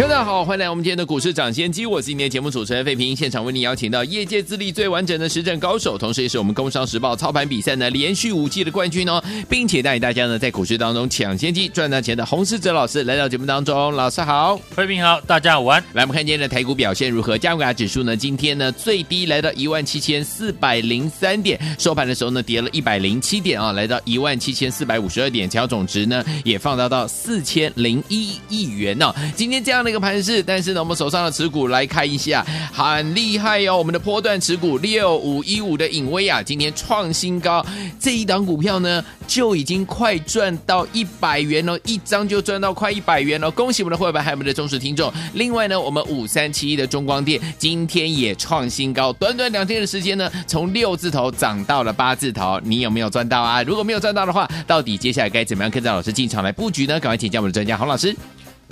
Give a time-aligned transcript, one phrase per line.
[0.00, 15.80] 大家好，欢迎来我们今天的股市抢先机，我是今天节目主持人费平，现场为您邀请到业界资历最完整的实战高手，同时也是我们工商时报操盘比赛呢连续五季的冠军哦，并且带领大家呢在股市当中抢先机赚大钱的洪世哲老师来到节目当中，老师好，费平好，大家午安。
[15.92, 17.38] 来，我们看今天的台股表现如何？
[17.38, 29.14] 加权指数呢，今天呢最低来到一万七千四百零三点，收盘的时候呢跌了一百零七点啊，来到一万七千四百五十二点，成交总值呢也放大到四千零一亿元呢、哦。
[29.36, 29.89] 今天这样的。
[29.90, 33.76] 这个盘势，但是呢，我们手上的持股来看一下，很厉害哦。
[33.76, 37.66] 我们的波段持股六五一五的颖崴啊，今天创新高，
[37.98, 43.50] 这一档股票呢就已经快赚到一百元了，一张就赚到快一百元了。
[43.50, 45.12] 恭喜我们的会员，还有我们的忠实听众。
[45.34, 52.60] 另外呢，我们五三七一的中光电今天也创新高，短短两天的时间呢，从六字头涨到了八字头。
[52.62, 53.60] 你有没有赚到啊？
[53.64, 57.00] 如果没有赚到的话，到底接下来该怎么样跟着老师进场来布局呢？
[57.00, 58.14] 赶快请教我们的专家洪老师。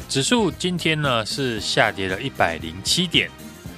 [0.07, 3.31] 指数今天呢是下跌了一百零七点，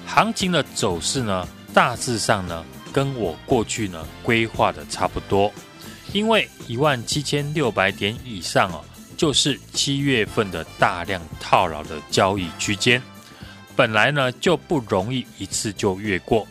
[0.07, 5.53] 行情的走势呢大致上呢跟我过去呢规划的差不多，
[6.13, 8.85] 因为一万七千六百点以上哦，
[9.17, 13.03] 就是七月份的大量套牢的交易区间，
[13.75, 16.47] 本来呢就不容易一次就越过，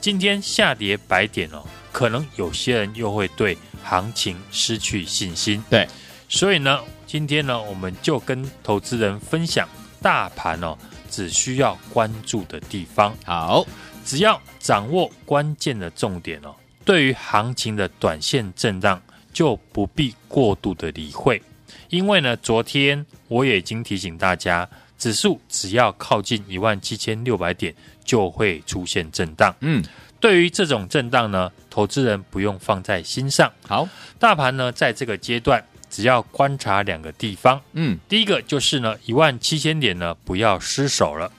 [0.00, 5.88] 今天下跌百点哦，可能有些人又会对行情失去信心，对，
[6.30, 6.80] 所以呢。
[7.10, 9.68] 今天呢，我们就跟投资人分享
[10.00, 10.78] 大盘哦，
[11.10, 13.12] 只需要关注的地方。
[13.24, 13.66] 好，
[14.04, 21.42] 只要掌握关键的重点哦，对于行情的短线震荡就不必过度的理会。
[21.88, 27.74] 因为呢，昨天我也已经提醒大家，指数只要靠近一万七千六百点
[28.04, 29.52] 就会出现震荡。
[29.62, 29.82] 嗯，
[30.20, 33.52] 对于这种震荡呢，投资人不用放在心上。
[33.66, 33.88] 好，
[34.20, 35.64] 大盘呢，在这个阶段。
[36.00, 41.30] 只要观察两个地方，嗯，第一个就是呢，一万七千点呢不要失守了，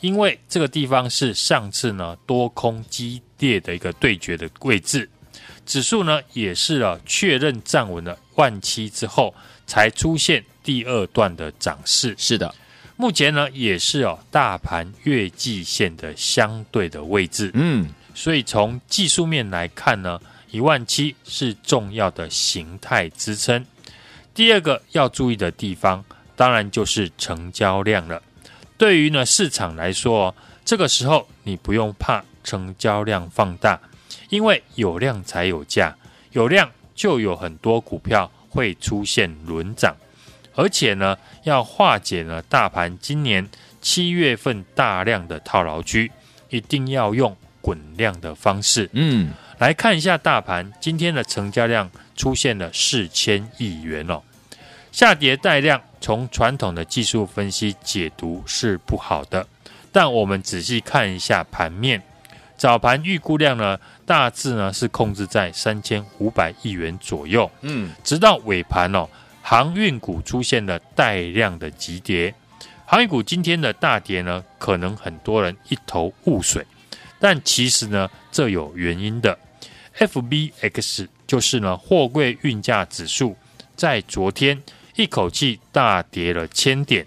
[0.00, 5.08] 因为这个地方是上次呢多空激烈的一个对决的位置，
[5.64, 9.34] 指数呢也是啊确认站稳了万七之后，
[9.66, 12.14] 才出现第二段的涨势。
[12.18, 12.54] 是的，
[12.96, 20.20] 目前呢也是哦大盘月季线的相对的位置，嗯，所以从技术面来看呢，
[20.50, 23.64] 一万七是重要的形态支撑。
[24.34, 26.04] 第二个要注意的地方，
[26.36, 28.22] 当然就是成交量了。
[28.78, 33.78] 对于呢市场来说，这个时候你不用怕成交量放大，
[34.30, 35.96] 因为有量才有价，
[36.32, 39.94] 有量就有很多股票会出现轮涨，
[40.54, 43.46] 而且呢要化解呢大盘今年
[43.82, 46.10] 七月份大量的套牢区，
[46.48, 48.88] 一定要用滚量的方式。
[48.92, 51.90] 嗯，来看一下大盘今天的成交量
[52.20, 54.20] 出现了四千亿元哦。
[54.92, 59.46] 下跌带量，从传统的技术分析解读是不好的，
[59.90, 62.02] 但我们仔细看一下盘面，
[62.58, 67.50] 早盘预估量呢，大致呢是控制在三千五百亿元左右。
[67.62, 69.08] 嗯，直到尾盘哦，
[69.40, 72.34] 航运股出现了带量的急跌，
[72.84, 76.66] 航运股今天的大跌呢，可能很多人一头雾水，
[77.18, 79.38] 但其实呢，这有原因的。
[79.98, 83.36] FBX 就是呢，货柜运价指数
[83.76, 84.60] 在昨天。
[84.96, 87.06] 一口气大跌了千点，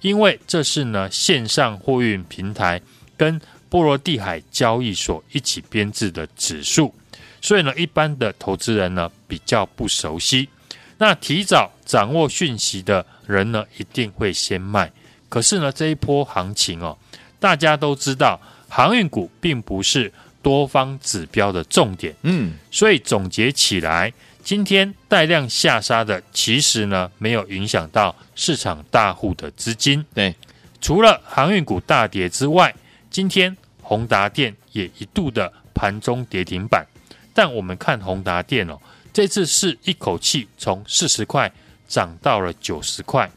[0.00, 2.80] 因为这是呢线上货运平台
[3.16, 6.94] 跟波罗的海交易所一起编制的指数，
[7.42, 10.48] 所以呢一般的投资人呢比较不熟悉。
[10.96, 14.90] 那提早掌握讯息的人呢一定会先卖。
[15.28, 16.96] 可是呢这一波行情哦，
[17.40, 20.10] 大家都知道航运股并不是
[20.44, 24.12] 多方指标的重点，嗯，所以总结起来。
[24.44, 30.04] 今天带量下杀的，其实呢没有影响到市场大户的资金。
[30.12, 30.34] 对，
[30.82, 32.72] 除了航运股大跌之外，
[33.10, 36.86] 今天宏达电也一度的盘中跌停板。
[37.32, 38.78] 但我们看宏达电哦，
[39.14, 41.50] 这次是一口气从四十块
[41.88, 43.30] 涨到了九十块，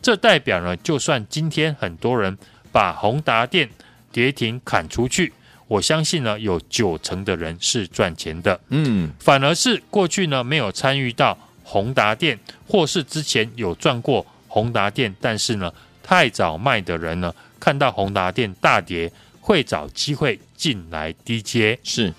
[0.00, 2.38] 这代表呢，就算今天很多人
[2.72, 3.68] 把宏达电
[4.10, 5.30] 跌停砍出去。
[5.66, 12.38] 我相信呢，有九成的人是赚钱的，嗯，反而是过去呢没有参与到宏达电，
[12.68, 15.72] 或是之前有赚过宏达电，但是呢
[16.02, 21.78] 太早卖的人呢，看到宏达电大跌，会找机会进来低接。
[21.82, 22.12] 是，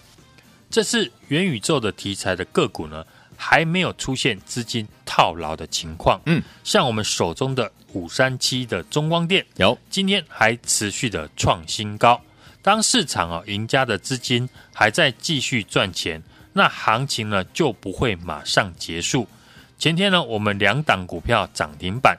[0.71, 3.05] 这次元宇宙的题材的个股呢，
[3.37, 6.19] 还没有出现资金套牢的情况。
[6.25, 12.19] 嗯，像我们手中的五三七的中光电，有今天还持续的创新高。
[12.65, 16.23] 当市场啊赢家的资金还在继续赚钱，
[16.53, 19.27] 那行情呢就不会马上结束。
[19.77, 22.17] 前天呢，我们两档股票涨停板，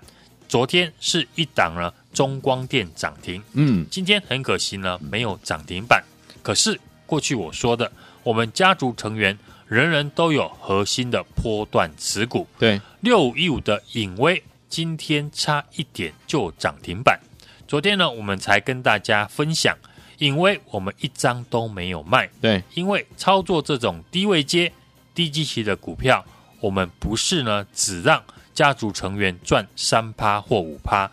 [0.49, 6.05] 昨天是一档呢中光电涨停，嗯，今天很可惜呢没有涨停板。
[6.45, 7.91] 可是过去我说的，
[8.23, 17.19] 我们家族成员人人都有核心的波段持股，对，六五一五的影威今天差一点就涨停板。
[17.67, 19.77] 昨天呢，我们才跟大家分享。
[20.19, 24.73] 因为我们一张都没有卖，对，因为操作这种低位接、
[25.15, 26.25] 低基期的股票，
[26.61, 28.23] 我们不是呢只让
[28.55, 31.11] 家族成员赚三趴或五趴。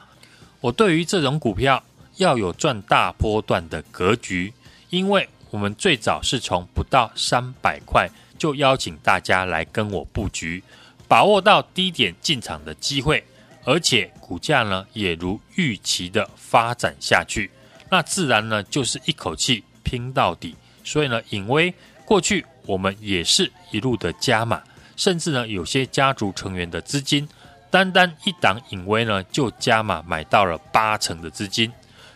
[0.62, 1.84] 我对于这种股票
[2.16, 4.54] 要有赚大波段的格局，
[4.90, 10.64] 因为我们最早是从不到三百块就邀请大家来跟我布局，
[11.08, 13.24] 把握到低点进场的机会，
[13.66, 17.52] 而且股价呢也如预期的发展下去。
[17.94, 20.56] 那自然呢，就是一口气拼到底。
[20.84, 21.72] 所以呢，颖崴
[22.06, 24.64] 过去我们也是一路的加码，
[24.96, 27.30] 甚至呢，有些家族成员的资金，
[27.70, 31.72] 单单一档颖崴呢，就加码买到了八成的资金。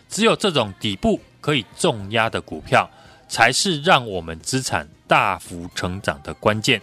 [0.08, 2.90] 只有这种底部可以重压的股票，
[3.28, 6.82] 才是让我们资产大幅成长的关键。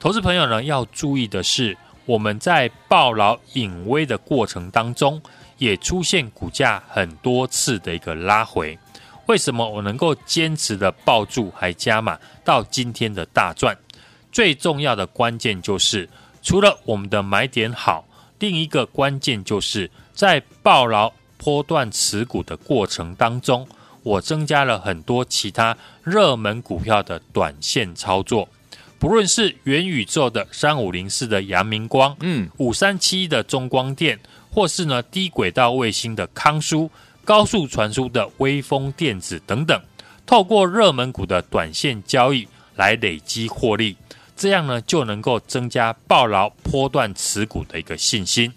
[0.00, 5.22] 投资朋友呢，要注意的是，我们在暴牢颖崴的过程当中。
[5.58, 8.78] 也出现股价很多次的一个拉回，
[9.26, 13.76] 为什么我能够坚持的抱住还加码到今天的大赚？
[14.30, 16.08] 最重要的关键就是，
[16.42, 18.06] 除了我们的买点好，
[18.38, 23.66] 另一个关键就是在抱牢波段持股的过程当中，
[24.02, 28.48] 我增加了很多其他热门股票的短线操作，
[28.98, 34.20] 不论是元宇宙的三五零四的阳明光，嗯，五三七的中光电。
[34.56, 36.90] 或是呢，低轨道卫星的康舒、
[37.26, 39.78] 高速传输的微风电子等等，
[40.24, 43.94] 透过热门股的短线交易来累积获利，
[44.34, 48.50] 这样呢就能够增加暴牢波段持股的一个信心。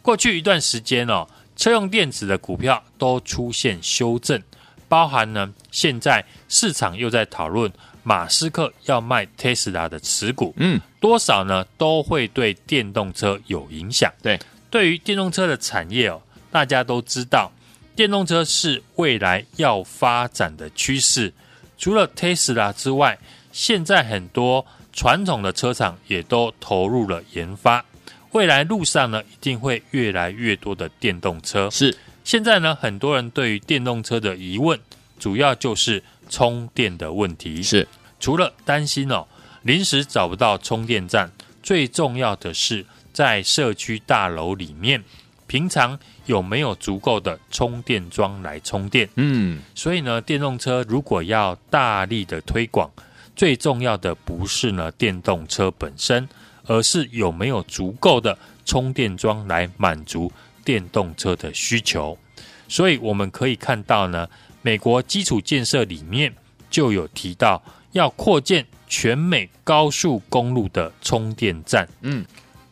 [0.00, 4.42] 过去一段时间哦，车用电子的股票都出现修正，
[4.88, 7.70] 包含呢现在市场又在讨论
[8.02, 14.40] 马斯克要卖 Tesla 的持股，嗯，多少呢都会对电动车有影响，对。
[14.74, 17.52] 对于电动车的产业哦，大家都知道，
[17.94, 21.32] 电动车是未来要发展的趋势。
[21.78, 23.16] 除了特斯拉之外，
[23.52, 27.84] 现在很多传统的车厂也都投入了研发。
[28.32, 31.70] 未来路上呢，一定会越来越多的电动车。
[31.70, 34.76] 是，现在呢，很多人对于电动车的疑问，
[35.20, 37.62] 主要就是充电的问题。
[37.62, 37.86] 是，
[38.18, 39.24] 除了担心哦，
[39.62, 41.30] 临时找不到充电站，
[41.62, 42.84] 最重要的是。
[43.14, 45.02] 在社区大楼里面，
[45.46, 49.08] 平常有没有足够的充电桩来充电？
[49.14, 52.90] 嗯，所以呢，电动车如果要大力的推广，
[53.36, 56.28] 最重要的不是呢电动车本身，
[56.66, 60.30] 而是有没有足够的充电桩来满足
[60.64, 62.18] 电动车的需求。
[62.66, 64.28] 所以我们可以看到呢，
[64.60, 66.34] 美国基础建设里面
[66.68, 67.62] 就有提到
[67.92, 71.88] 要扩建全美高速公路的充电站。
[72.00, 72.24] 嗯。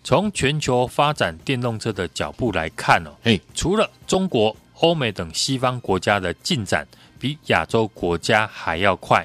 [0.05, 6.87] 从全球发展电动车的脚步来看哦，嘿，除了中国、欧美等西方国家的进展
[7.21, 9.25] 比亚洲国家还要快，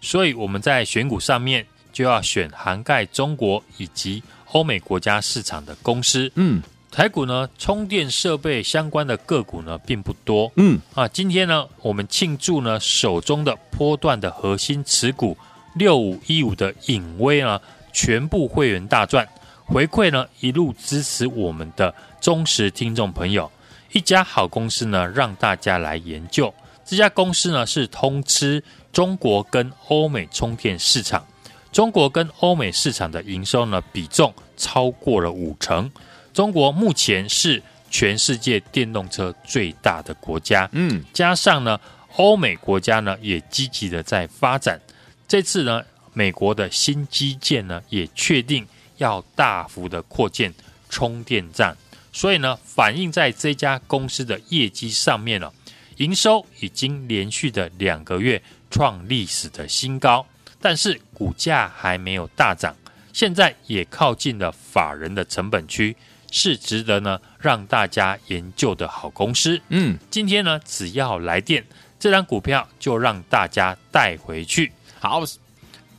[0.00, 6.30] 所以我们在选股上面就要选涵盖中国以及欧美国家市场的公司。
[6.34, 10.50] 嗯，台股呢，充电设备相关的个股呢并不多。
[10.56, 15.38] 嗯，啊，今天呢，我们庆祝呢手中的波段的核心持股
[15.76, 17.60] 六五一五的影威呢，
[17.92, 19.24] 全部会员大赚。
[19.66, 23.50] 回馈呢，一路支持我们的忠实听众朋友，
[23.92, 26.54] 一家好公司呢，让大家来研究。
[26.84, 31.26] 这家公司呢，是通吃中国跟欧美充电市场，
[31.72, 35.90] 中国跟欧美市场的营收呢，比重超过了五成。
[36.32, 41.78] 中国目前是全世界电动车最大的国家，嗯，加上呢，
[42.14, 44.80] 欧美国家呢也积极的在发展。
[45.26, 45.82] 这次呢，
[46.12, 48.64] 美国的新基建呢也确定。
[48.98, 50.52] 要大幅的扩建
[50.88, 51.76] 充电站，
[52.12, 55.52] 所以呢，反映在这家公司的业绩上面了。
[55.96, 60.26] 营收已经连续的两个月创历史的新高，
[60.60, 62.76] 但是股价还没有大涨，
[63.12, 65.96] 现在也靠近了法人的成本区，
[66.30, 69.58] 是值得呢让大家研究的好公司。
[69.70, 71.64] 嗯，今天呢，只要来电，
[71.98, 74.70] 这张股票就让大家带回去。
[75.00, 75.22] 好。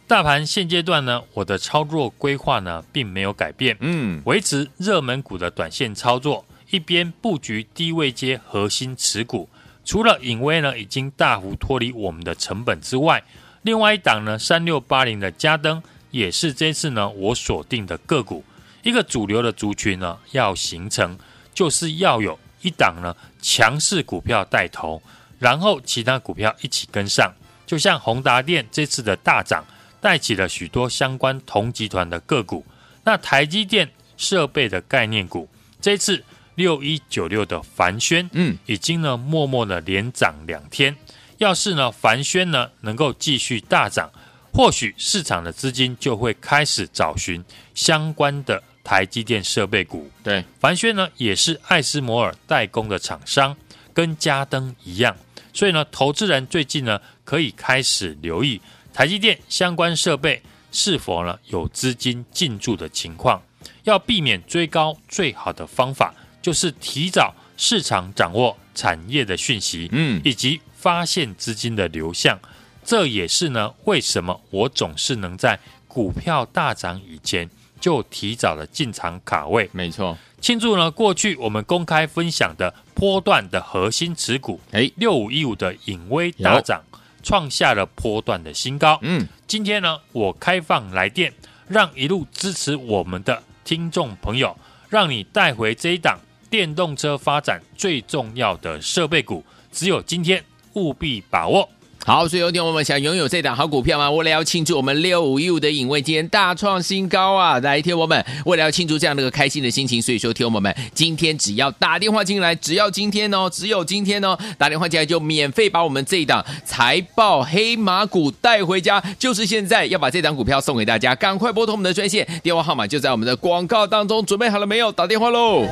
[0.08, 9.50] 大盘现阶段呢，我的操作规划呢，并没有改变，嗯，维持热门股的短线操作，一边布局低位接核心持股。
[9.84, 13.22] 除了颖威呢，已经大幅脱离我们的成本之外，
[13.64, 18.42] 另外一档呢，三六八零的嘉登也是这次呢我锁定的个股。
[18.84, 21.18] 一个主流的族群呢要形成，
[21.54, 25.02] 就是要有一档呢强势股票带头，
[25.38, 27.30] 然后其他股票一起跟上。
[27.66, 29.66] 就像宏达电这次的大涨。
[30.00, 32.66] 带起了许多相关同集团的个股，
[33.04, 35.48] 那台积电设备的概念股，
[35.82, 36.24] 这次
[36.56, 40.96] 六一九六的凡轩，嗯，已经呢默默的连涨两天。
[41.38, 44.12] 要是呢凡轩呢能够继续大涨，
[44.52, 47.44] 或许市场的资金就会开始找寻
[47.76, 50.10] 相关的台积电设备股。
[50.24, 53.56] 对，凡轩呢也是艾斯摩尔代工的厂商，
[53.94, 55.16] 跟嘉登一样，
[55.54, 58.60] 所以呢投资人最近呢可以开始留意。
[58.98, 63.40] 台积电相关设备是否呢有资金进驻的情况？
[63.84, 66.12] 要避免追高，最好的方法
[66.42, 72.40] 就是提早市场掌握产业的讯息，嗯，以及发现资金的流向。
[72.84, 77.48] 这也是呢为什么我总是能在股票大涨以前
[77.80, 79.70] 就提早的进场卡位。
[79.74, 86.82] 没错，庆祝呢过去我们公开分享的波段的核心持股，哎，六五一五的隐威大涨。
[87.28, 88.98] 创下了波段的新高。
[89.02, 91.34] 嗯，今天呢，我开放来电，
[91.68, 94.58] 让一路支持我们的听众朋友，
[94.88, 96.18] 让你带回这一档
[96.50, 99.44] 电动车发展最重要的设备股，
[99.74, 100.42] 只有今天，
[100.76, 101.70] 务必把握。
[102.08, 104.10] 好，所以有听我们想拥有这档好股票吗？
[104.10, 107.60] 为了要庆祝我们六五一五的影卫今天大创新高啊！
[107.60, 124.90] 来，听我们为了要庆祝这样的一个开心的心情，所以说听我们今天只要打电话进来，只要今天哦，只有今天哦，打电话进来就免费把我们这一档财报黑马股带回家，就是现在要把这档股票送给大家，赶快拨通我们的专线，电话号码就在我们的广告当中，准备好了没有？
[124.94, 125.66] 打电话喽！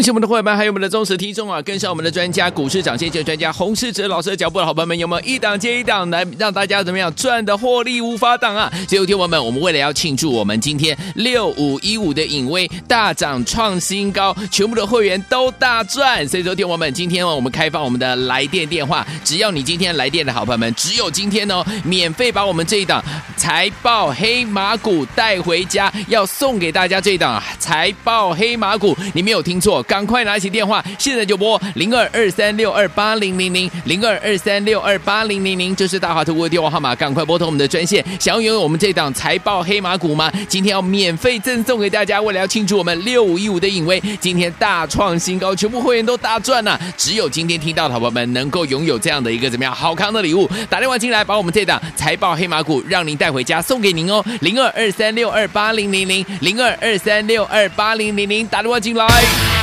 [0.00, 1.60] 恭喜我们的伙伴，还有我们的忠实听众啊！
[1.60, 8.72] 跟上我们的专家，股市涨先机专家洪世哲老师的脚步的好朋友们，有没有一档接一档来让大家怎么样赚的获利无法挡啊？
[8.88, 16.26] 所以，听友们，我们为了要庆祝我们今天六五一五的影威大涨创新高，全部的会员都大赚。
[16.26, 23.04] 所以，说听友们，今天我们开放我们的来电电话，只要你今天来电的好朋友们，只有今天哦，免费把我们这一档
[23.40, 29.82] 财报黑马股带回家，要送给大家这档财报黑马股，你没有听错。
[29.84, 38.04] 赶快拿起电话，现在就拨零二二三六二八零零零零二二三六二八零零零，这是大华投顾的电话号码，赶快拨通我们的专线。
[38.20, 40.30] 想要拥有我们这档财报黑马股吗？
[40.46, 46.78] 今天要免费赠送给大家，为了要庆祝我们六五一五的影威今天大创新高，全部会员都大赚呐！
[46.98, 59.59] 只有今天听到的宝宝们能够拥有这样的一个怎么样好康的礼物，打电话进来把我们这档财报黑马股让您带回家，送给您哦，零二二三六二八零零零零二二三六二八零零零，打电话进来。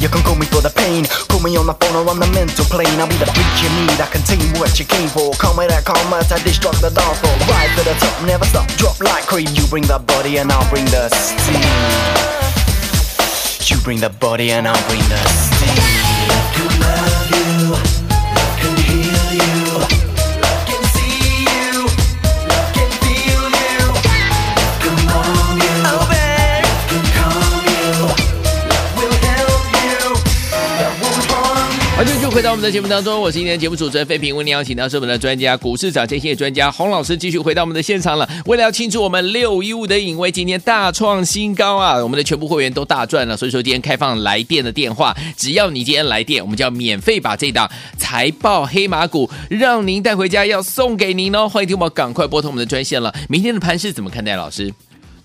[0.00, 1.04] You can call me for the pain.
[1.28, 2.96] Call me on the phone or on the mental plane.
[2.96, 4.00] I'll be the bitch you need.
[4.00, 5.32] I contain what you came for.
[5.34, 6.32] Call me that commerce.
[6.32, 7.36] I destruct the downfall.
[7.50, 8.66] Ride to the top, never stop.
[8.80, 9.48] Drop like cream.
[9.52, 11.60] You bring the body and I'll bring the steam.
[13.68, 16.01] You bring the body and I'll bring the steam.
[32.32, 38.26] 回到我们的节目当中，我是今天的节目主持人费平，为您邀请到是我们的专家，股市涨跌线专家洪老师，继续回到我们的现场了。
[38.46, 43.36] 为了要庆祝我们六一五的影威今天大创新高啊，我们的全部会员都大赚了。
[43.36, 51.46] 所以说今天开放来电的电话，只要你今天来电，我们就要免费把这档财报黑马股让您带回家，要送给您哦。
[51.46, 53.14] 欢迎听我赶快拨通我们的专线了。
[53.28, 54.36] 明天的盘势怎么看待？
[54.36, 54.72] 老师，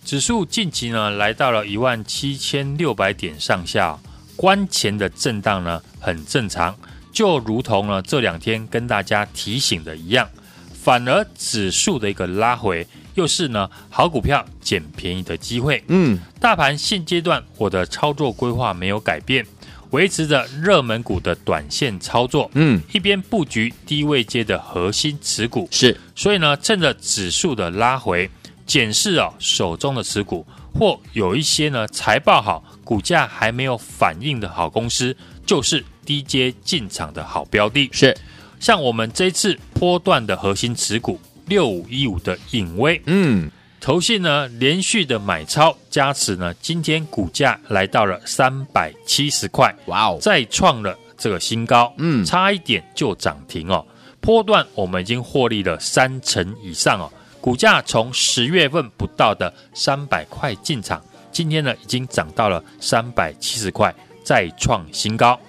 [0.03, 3.97] 指数近期呢来到了一万七千六百点上下，
[4.35, 6.75] 关前的震荡呢很正常。
[7.17, 10.29] 就如同呢这两天跟大家提醒的一样，
[10.71, 15.83] 反而指数的一个拉回，又是呢好股票捡便宜的机会。
[15.88, 19.43] 嗯，大盘现阶段我的操作规划没有改变，
[19.89, 28.29] 维持着热门股的短线操作，嗯，一边布局低位阶的核心持股，是，所以呢，趁着指数的拉回，
[28.67, 37.89] 检视啊手中的持股，或有一些呢财报好、股价还没有反应的好公司，就是低阶进场的好标的。
[37.91, 38.17] 是，
[38.57, 43.51] 像我们这次波段的核心持股六五一五的影威，嗯。
[43.79, 53.85] 投信呢连续的买超加持呢，今天股价来到了三百七十块，哇哦，再创了这个新高，嗯，差一点就涨停哦。
[54.19, 57.07] 波段我们已经获利了三成以上哦，
[57.39, 65.39] 股价从十月份不到的三百块进场，今天呢已经涨到了三百七十块，再创新高。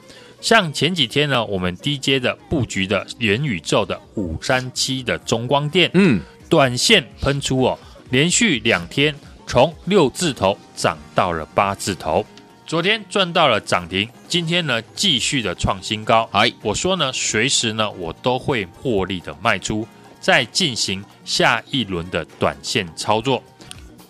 [0.40, 7.78] 像前几天呢，我们低阶的布局的元宇宙的五三七的中光电，嗯，短线喷出哦。
[8.10, 9.14] 连续两天
[9.46, 12.24] 从六字头涨到了八字头，
[12.66, 16.28] 昨天赚到了涨停，今天呢继续的创新高。
[16.32, 19.86] 哎，我说呢，随时呢我都会获利的卖出，
[20.20, 23.42] 再进行下一轮的短线操作。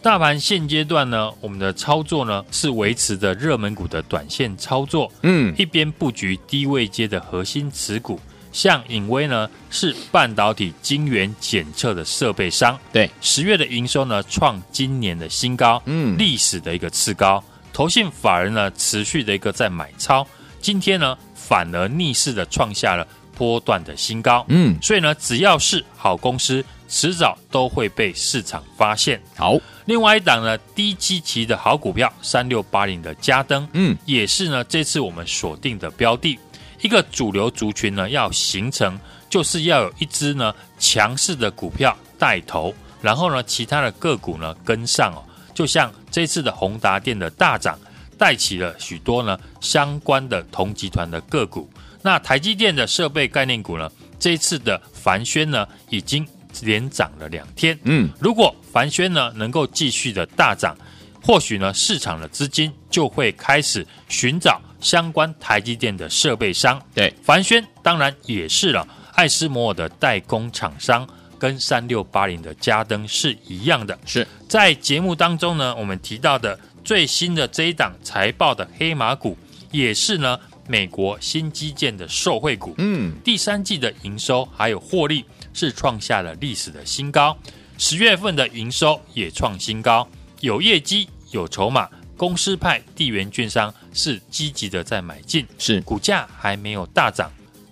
[0.01, 8.19] 大盘现阶段呢，我们的操作呢是维持着热门股的短线操作，嗯，一边布局低位阶的核心持股。
[8.53, 17.43] 像影威呢，是半导体晶圆检测的设备商，对，十月的营收呢创今年的新高，嗯，历史的一个次高。
[17.73, 20.27] 投信法人呢持续的一个在买超，
[20.61, 23.07] 今天呢反而逆势的创下了
[23.39, 29.23] 波段的新高，嗯，所以呢只要是好公司，迟早都会被市场发现。
[29.37, 36.37] 好，另外一档呢低基期的好股票三六八零的嘉登，嗯，也是呢这次我们锁定的标的。
[36.81, 38.99] 一个主流族群呢，要形成，
[39.31, 45.23] 就是要有一只呢强势的股票带头，然后呢其他的个股呢跟上哦。
[45.55, 47.79] 就像这次的宏达电的大涨，
[48.17, 51.69] 带起了许多呢相关的同集团的个股。
[52.03, 56.27] 那台积电的设备概念股呢，这一次的凡轩呢已经
[56.63, 57.79] 连涨了两天。
[57.85, 60.77] 嗯，如果凡轩呢能够继续的大涨，
[61.23, 64.61] 或许呢市场的资金就会开始寻找。
[64.81, 68.87] 相关台积电的设备商，对，凡轩当然也是了。
[69.17, 71.05] 艾斯摩尔的代工厂商
[71.37, 73.99] 跟三六八零的嘉登是一样的。
[74.07, 79.37] 是在节目当中呢，我们提到的最新的这一档财报的黑马股，
[79.73, 82.75] 也是呢美国新基建的受惠股。
[82.79, 87.37] 嗯，第三季的营收还有获利是创下了历史的新高，
[87.79, 90.09] 十月份的营收也创新高，
[90.41, 91.89] 有业绩有筹码。
[92.17, 97.31] 公司派地缘券商是积极的在买进，是股价还没有大涨。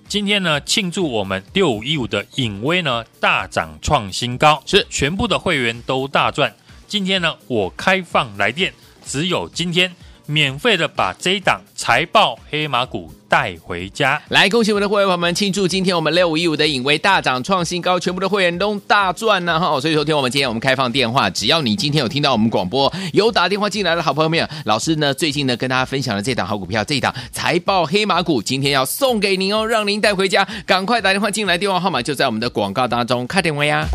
[0.09, 6.55] 今天呢，庆祝我们六五一五的影威呢大涨创新高，是全部的会员都大赚。
[6.87, 8.73] 今天呢，我开放来电，
[9.05, 9.93] 只有今天。
[10.27, 19.81] 免费的把这一档财报黑马股带回家，来恭喜我们的会员朋友们，庆祝今天我们六五一五的影威大涨创新高，全部的会员都大赚呢哈！
[19.81, 33.87] 所以说，听我们今天我们开放电话，只要你今天有听到我们广播，有打电话进来的好朋友们，老师呢最近呢跟大家分享的这档好股票，这一档财报黑马股，今天要送给您哦，让您带回家，赶快打电话进来，电话号码就在我们的广告当中，看电话呀。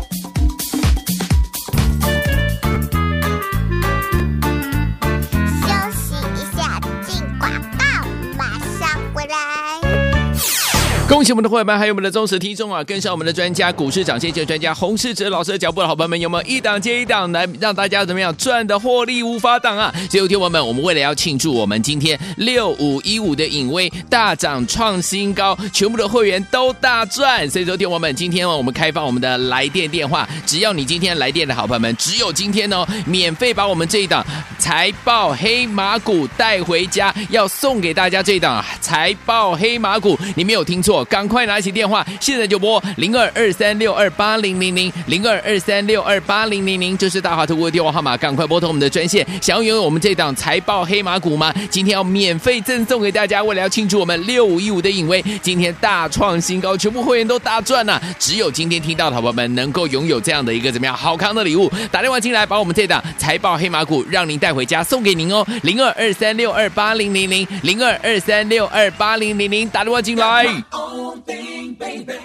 [11.12, 12.82] 恭喜我们的会员们，还有我们的忠实听众啊！
[12.84, 19.92] 跟上我们的专家，股市涨先机专家洪世哲老师的脚步的好朋友们，有没有一档接一档来让大家怎么样赚的获利无法挡啊？
[20.10, 27.46] 所以，听友们，我们为了要庆祝我们今天六五一五的影威大涨创新高，全部的会员都大赚。
[27.50, 34.24] 所以，说听友们，今天我们开放我们的来电电话，只要你今天来电的好朋友们，只有今天哦，免费把我们这一档
[34.58, 41.01] 财报黑马股带回家，要送给大家这一档财报黑马股，你没有听错。
[41.04, 49.26] 赶快拿起电话，现在就拨零二二三六二八零零零零二二三六二八零零零，这是大华投顾的电话号码，赶快拨通我们的专线。
[49.40, 51.52] 想要拥有我们这档财报黑马股吗？
[51.70, 70.46] 今天要免费赠送给大家，为了要庆祝我们六五一五的影威今天大创新高，全部会员都大赚呐、只有今天听到的宝宝们能够拥有这样的一个怎么样好康的礼物，打电话进来，把我们这档财报黑马股让您带回家，送给您哦，零二二三六二八零零零零二二三六二八零零零，打电话进来。
[70.92, 72.18] own thing, baby.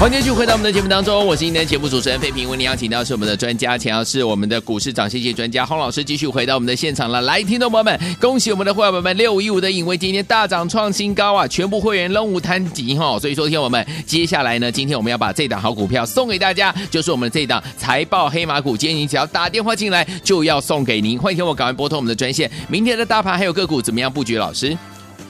[0.00, 2.48] 欢迎继续回到我们的节目当中，我是今天节目主持人费平。
[2.48, 7.20] 为您邀请到是我们的专家，钱老师，我们的股市涨跌线专家洪老师，继续回到我们的现场了。
[7.22, 11.48] 来，听众朋友们，恭喜我们的会员朋友们，六五一五的颖崴今天大涨创新高啊！
[11.48, 13.18] 全部会员拢无摊底哈。
[13.18, 18.76] 所以说，听我们接下来呢，今天我们要把这档好股票送给大家，就是我们这档财报黑马股。
[18.76, 21.18] 今天你只要打电话进来，就要送给您。
[21.18, 22.48] 欢迎听我赶快拨通我们的专线。
[22.68, 24.38] 明天的大盘还有个股怎么样布局？
[24.38, 24.78] 老师，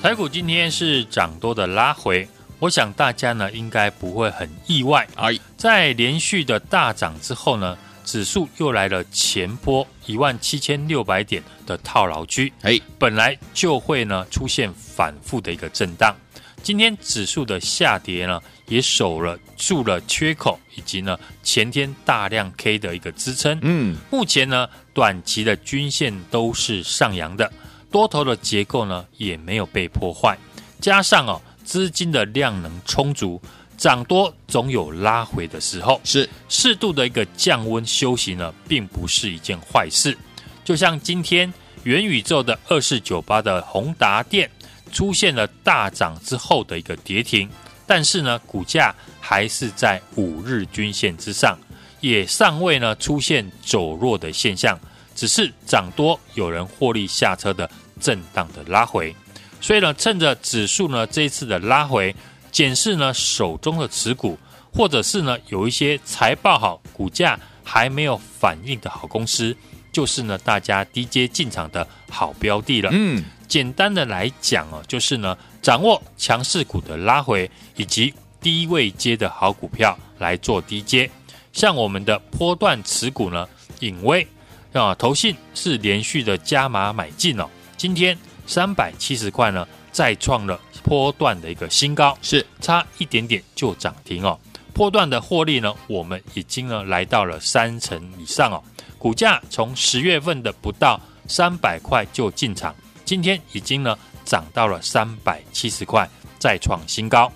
[0.03, 2.29] 台股今天是涨多的拉回。
[2.61, 16.13] 我想大家呢应该不会很意外，而在连续的大涨之后呢，指数又来了前波一万七千六百点的套牢区，哎，本来就会呢出现反复的一个震荡。
[16.61, 23.57] 今天指数的下跌呢，也守了住了缺口，以及呢前天大量 K 的一个支撑。
[23.63, 27.53] 嗯，目前呢短期的均线都是上扬的，
[27.93, 30.37] 多头的结构呢也没有被破坏，
[30.81, 31.41] 加上哦。
[31.69, 33.39] 资金的量能充足，
[33.77, 36.01] 涨多总有拉回的时候。
[36.03, 40.17] 是适度的一个降温休息呢，并不是一件坏事。
[40.65, 41.53] 就像今天
[41.83, 44.51] 元宇宙的二四九八的宏达电
[44.91, 47.47] 出现了大涨之后的一个跌停，
[47.87, 51.59] 但是呢，股价还是在五日均线之上，
[52.01, 54.81] 也尚未呢出现走弱的现象，
[55.15, 59.15] 只是涨多有人获利下车的震荡的拉回。
[59.61, 62.15] 所以呢，趁着指数呢这一次的拉回，
[62.51, 64.39] 检视呢手中的持股，
[64.73, 69.55] 或者是呢有一些财报好、股价还没有反应的好公司，
[69.93, 72.91] 就是呢大家低阶进场的好标的了。
[72.93, 81.11] 嗯，简单的来讲哦，就是呢掌握强势股的拉回，以及低位接的好股票来做低阶。
[81.53, 83.47] 像我们的波段持股呢，
[83.81, 84.27] 隐威
[84.73, 88.17] 啊，投信是连续的加码买进哦，今天。
[88.49, 94.37] 三百七十块呢，再创了波段的一个新高，是差一点点就涨停哦。
[94.73, 98.63] 波段的获利呢，我们已经呢来到了三成以上哦。
[98.97, 106.09] 股价从十月份的不到三百块就进场，今天已经呢涨到了三百七十块，
[106.39, 107.31] 再创新高。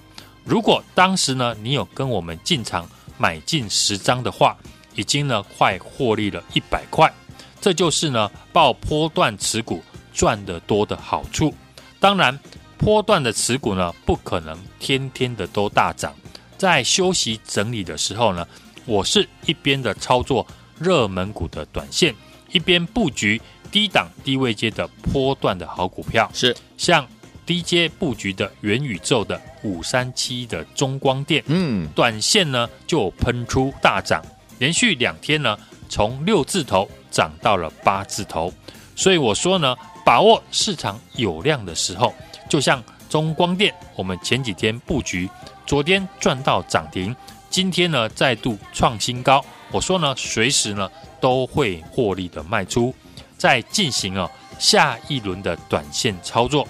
[0.44, 4.56] 如果当时呢你有跟我们进场买进十张的话，
[4.94, 7.12] 已经呢快获利了一百块。
[7.60, 9.82] 这就是呢报波段持股。
[10.12, 11.54] 赚得多的好处，
[11.98, 12.38] 当然，
[12.76, 16.12] 波段的持股呢，不可能天天的都大涨。
[16.58, 18.46] 在休息整理的时候呢，
[18.84, 20.46] 我是一边的操作
[20.78, 22.14] 热门股的短线，
[22.50, 26.30] 一边布局低档低位阶的波段的好股票。
[26.34, 27.06] 是像
[27.46, 34.20] 低阶布局的元宇宙的五三七的中光电，嗯，短线呢就喷出大涨，
[34.58, 35.56] 连续两天呢
[35.88, 38.52] 从六字头涨到了八字头，
[38.96, 39.76] 所以我说呢。
[40.04, 42.14] 把握市场有量的时候，
[42.48, 45.28] 就像中光电，我们前几天布局，
[45.66, 47.14] 昨天赚到涨停，
[47.48, 49.44] 今天呢再度创新高。
[49.70, 52.94] 我说呢，随时呢都会获利的卖出，
[53.38, 56.66] 在进行哦下一轮的短线操作。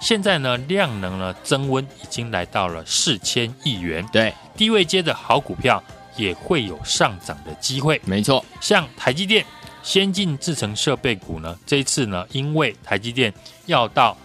[0.00, 5.82] 现在呢量能呢增温已经来到了四千亿元，对低位接的好股票
[6.16, 8.00] 也会有上涨的机会。
[8.04, 9.44] 没错，像台积电。
[9.86, 13.32] 先进制程设备股呢，这一次呢，因为台积电
[13.66, 14.18] 要到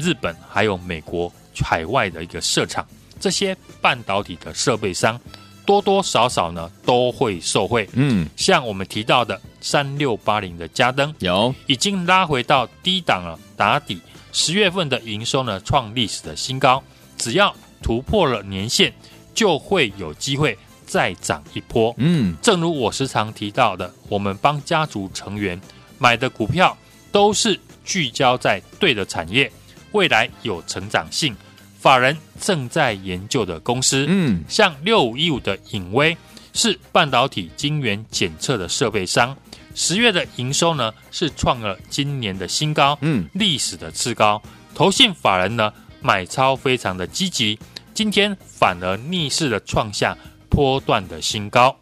[0.00, 1.30] 日本还有美国
[1.62, 2.84] 海外的一个设厂，
[3.20, 5.20] 这些半导体的设备商
[5.66, 7.86] 多多少少呢都会受惠。
[7.92, 14.00] 嗯，像我们提到的三六八零的嘉登，有已经拉回到低档了，打底。
[14.32, 16.82] 十月份的营收呢创历史的新高，
[17.18, 18.90] 只要突破了年线，
[19.34, 20.56] 就会有机会。
[20.92, 25.58] 再涨一波，嗯，正如我时常提到的，我们帮家族成员
[25.96, 26.76] 买的股票
[27.10, 29.50] 都是聚焦在对的产业，
[29.92, 31.34] 未来有成长性，
[31.80, 36.14] 法人正在研究的公司，嗯，像六五一五的影威
[36.52, 39.34] 是半导体晶圆检测的设备商，
[39.74, 44.42] 十月的营收呢是创了今年的新高，嗯，历史的次高，
[44.74, 47.58] 投信法人呢买超非常的积极，
[47.94, 50.14] 今天反而逆势的创下。
[50.52, 51.74] 波段的新高，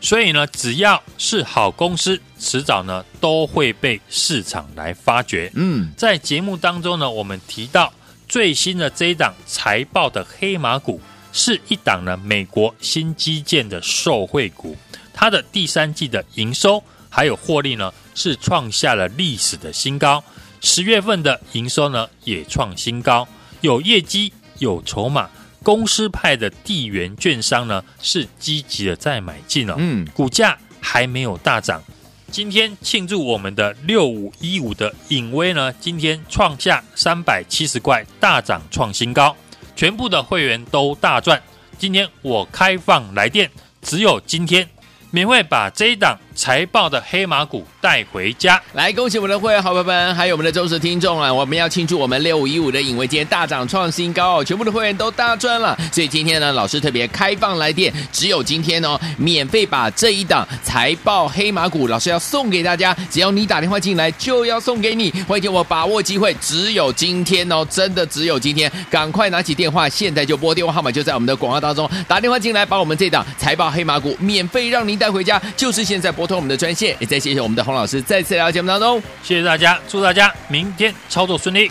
[0.00, 5.48] 所以呢，只要是好公司，迟早呢都会被市场来发掘。
[5.54, 7.92] 嗯，在节目当中呢，我们提到
[8.28, 11.00] 最新的这一档财报的黑马股，
[11.32, 14.76] 是一档呢美国新基建的受惠股，
[15.14, 20.22] 它的第三季的营收还有获利呢是创下了历史的新高，
[20.60, 23.28] 十月份的营收呢也创新高，
[23.60, 25.30] 有业绩有筹码。
[25.62, 31.82] 公司派的地缘券商呢，是积极的在买进哦，嗯，股价还没有大涨。
[32.30, 39.36] 今天庆祝我们的六五一五的影威呢，今天创下三百七十块大涨创新高，
[39.76, 41.42] 全部的会员都大赚。
[41.78, 43.50] 今天我开放来电，
[43.82, 44.68] 只有今天。
[45.14, 51.32] 免费把这一档财报的黑马股带回家，来恭喜我们的会员好朋友们，还有我们的忠实听众啊！
[51.32, 55.78] 我们要庆祝我们六五一五的颖崴今天大涨创新高，全部的会员都大赚了。
[55.92, 65.12] 所以今天呢，老师特别开放来电，只有今天哦，免费把这一档财报黑马股，老师要送给大家，只要你打电话进来就要送给你。
[65.28, 74.92] 欢迎我把握机会，只有今天哦，真的只有今天，赶快拿起电话，现在就拨电话号码就在我们的广告当中，打电话进来，把我们这档财报黑马股免费让您。
[75.02, 81.70] 带回家就是现在拨通我们的专线，也再谢谢我们的洪老师再次来到节目当中，谢谢大家，祝大家明天操作顺利。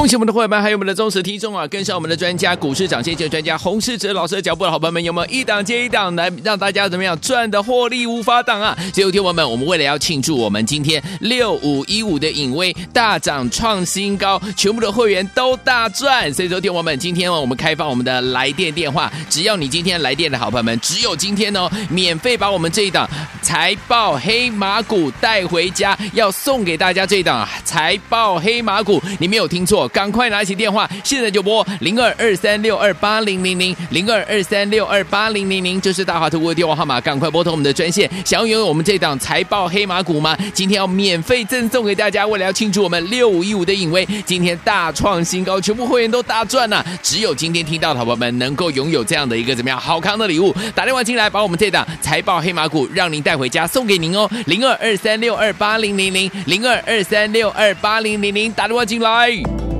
[0.00, 1.66] 恭喜我们的伙伴们，还有我们的忠实听众啊！
[1.66, 8.74] 跟上我们的专家，股市涨先机专家洪世哲老师的脚步的好朋友们，有没有一档接一档来让大家怎么样赚的获利无法挡啊？
[8.94, 16.32] 所以听我们，我们为了要庆祝我们今天六五一五的影威大涨创新高，全部的会员都大赚。
[16.32, 23.06] 所以说听我们，今天我们开放我们的来电电话，只要你今天来电的好朋友们，只有今天哦，免费把我们这一档
[23.42, 29.89] 财报黑马股带回家，要送给大家这一档财报黑马股，你没有听错。
[29.90, 38.08] 赶快拿起电话，现在就拨零二二三六二八零零零零二二三六二八零零零，这是大华投顾的电话号码，赶快拨通我们的专线。
[38.24, 40.36] 想要拥有我们这档财报黑马股吗？
[40.54, 46.86] 今天要免费赠送给大家，为了要庆祝我们六五一五的影威今天大创新高，全部会员都大赚呐、啊！
[47.02, 59.79] 只有今天听到的宝宝们能够拥有这样的一个怎么样好康的礼物，打电话进来，把我们这档财报黑马股让您带回家，送给您哦，零二二三六二八零零零零二二三六二八零零零，打电话进来。